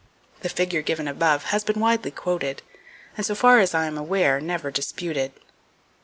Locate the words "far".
3.35-3.59